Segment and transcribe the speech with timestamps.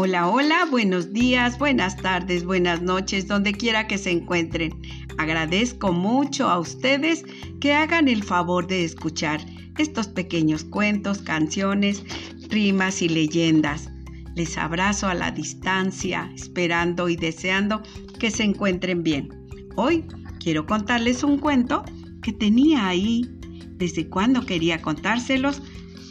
[0.00, 4.80] Hola, hola, buenos días, buenas tardes, buenas noches, donde quiera que se encuentren.
[5.16, 7.24] Agradezco mucho a ustedes
[7.60, 9.44] que hagan el favor de escuchar
[9.76, 12.04] estos pequeños cuentos, canciones,
[12.48, 13.90] rimas y leyendas.
[14.36, 17.82] Les abrazo a la distancia, esperando y deseando
[18.20, 19.30] que se encuentren bien.
[19.74, 20.04] Hoy
[20.38, 21.82] quiero contarles un cuento
[22.22, 23.28] que tenía ahí
[23.70, 25.60] desde cuando quería contárselos,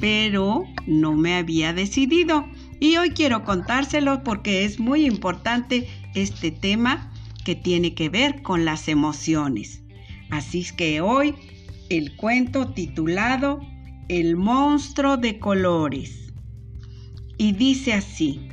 [0.00, 2.46] pero no me había decidido.
[2.84, 7.10] Y hoy quiero contárselo porque es muy importante este tema
[7.42, 9.82] que tiene que ver con las emociones.
[10.30, 11.34] Así es que hoy
[11.88, 13.62] el cuento titulado
[14.08, 16.30] El monstruo de colores.
[17.38, 18.46] Y dice así,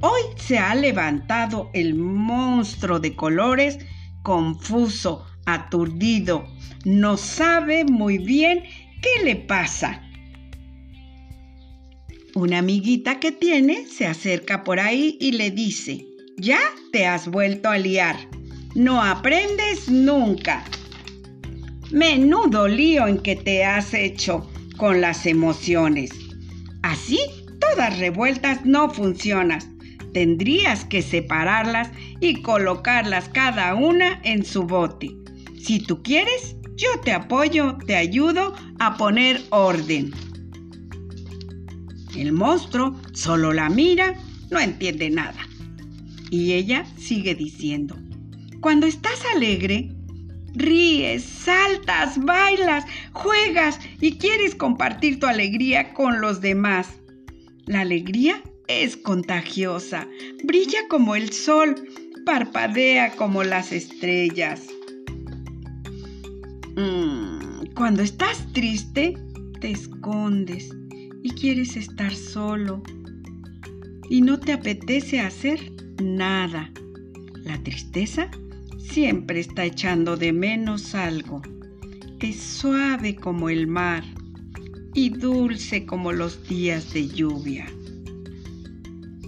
[0.00, 3.78] hoy se ha levantado el monstruo de colores
[4.22, 6.46] confuso, aturdido,
[6.86, 8.62] no sabe muy bien
[9.02, 10.05] qué le pasa
[12.36, 16.60] una amiguita que tiene se acerca por ahí y le dice, ya
[16.92, 18.28] te has vuelto a liar,
[18.74, 20.62] no aprendes nunca.
[21.90, 26.10] Menudo lío en que te has hecho con las emociones.
[26.82, 27.18] Así,
[27.58, 29.78] todas revueltas no funcionan.
[30.12, 35.16] Tendrías que separarlas y colocarlas cada una en su bote.
[35.58, 40.12] Si tú quieres, yo te apoyo, te ayudo a poner orden.
[42.16, 44.14] El monstruo solo la mira,
[44.50, 45.46] no entiende nada.
[46.30, 47.96] Y ella sigue diciendo,
[48.60, 49.90] cuando estás alegre,
[50.54, 56.88] ríes, saltas, bailas, juegas y quieres compartir tu alegría con los demás.
[57.66, 60.08] La alegría es contagiosa,
[60.44, 61.74] brilla como el sol,
[62.24, 64.62] parpadea como las estrellas.
[66.76, 69.16] Mm, cuando estás triste,
[69.60, 70.70] te escondes
[71.26, 72.84] y quieres estar solo
[74.08, 76.70] y no te apetece hacer nada.
[77.42, 78.30] La tristeza
[78.78, 81.42] siempre está echando de menos algo.
[82.20, 84.04] Es suave como el mar
[84.94, 87.66] y dulce como los días de lluvia.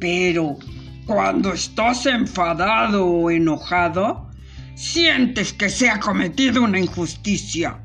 [0.00, 0.56] Pero
[1.04, 4.30] cuando estás enfadado o enojado,
[4.76, 7.82] sientes que se ha cometido una injusticia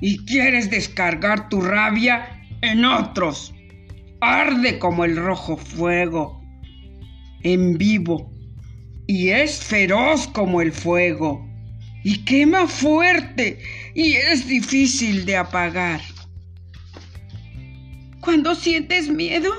[0.00, 3.52] y quieres descargar tu rabia en otros
[4.20, 6.42] arde como el rojo fuego,
[7.42, 8.30] en vivo,
[9.06, 11.46] y es feroz como el fuego,
[12.02, 13.60] y quema fuerte,
[13.94, 16.00] y es difícil de apagar.
[18.20, 19.52] Cuando sientes miedo,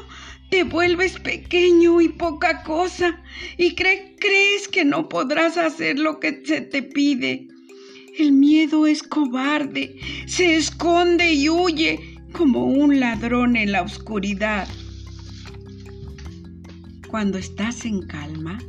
[0.50, 3.22] te vuelves pequeño y poca cosa,
[3.58, 7.48] y crees que no podrás hacer lo que se te pide.
[8.18, 14.68] El miedo es cobarde, se esconde y huye como un ladrón en la oscuridad.
[17.08, 18.60] Cuando estás en calma,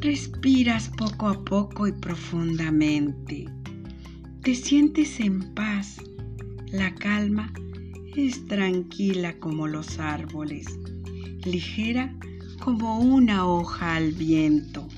[0.00, 3.46] respiras poco a poco y profundamente.
[4.42, 5.98] Te sientes en paz.
[6.72, 7.52] La calma
[8.16, 10.66] es tranquila como los árboles,
[11.44, 12.14] ligera
[12.60, 14.88] como una hoja al viento.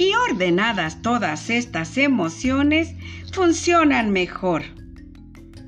[0.00, 2.94] Y ordenadas todas estas emociones,
[3.34, 4.62] funcionan mejor.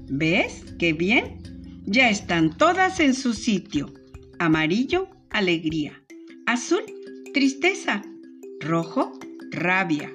[0.09, 1.37] ¿Ves qué bien?
[1.85, 3.93] Ya están todas en su sitio.
[4.39, 6.03] Amarillo, alegría.
[6.47, 6.81] Azul,
[7.35, 8.01] tristeza.
[8.61, 9.13] Rojo,
[9.51, 10.11] rabia.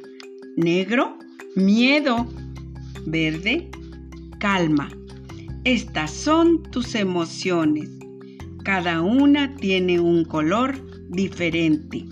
[0.56, 1.19] Negro,
[1.56, 2.27] miedo.
[3.06, 3.69] Verde,
[4.39, 4.89] calma.
[5.63, 7.91] Estas son tus emociones.
[8.63, 10.73] Cada una tiene un color
[11.07, 12.07] diferente.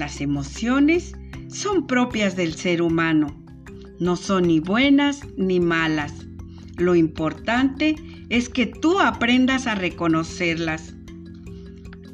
[0.00, 1.12] Las emociones
[1.48, 3.38] son propias del ser humano.
[3.98, 6.24] No son ni buenas ni malas.
[6.78, 7.96] Lo importante
[8.30, 10.94] es que tú aprendas a reconocerlas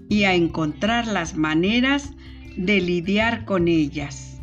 [0.08, 2.10] y a encontrar las maneras
[2.56, 4.40] de lidiar con ellas.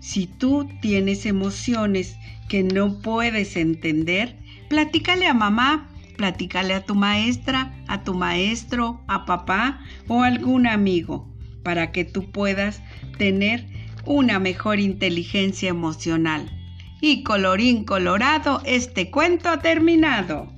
[0.00, 2.16] Si tú tienes emociones
[2.48, 4.36] que no puedes entender,
[4.68, 9.78] platícale a mamá, platícale a tu maestra, a tu maestro, a papá
[10.08, 11.31] o a algún amigo
[11.62, 12.82] para que tú puedas
[13.18, 13.66] tener
[14.04, 16.50] una mejor inteligencia emocional.
[17.00, 20.52] Y colorín colorado, este cuento ha terminado.